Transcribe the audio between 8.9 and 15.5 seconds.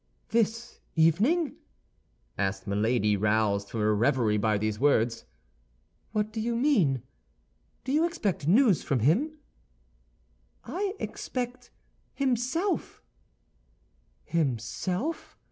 him?" "I expect himself." "Himself?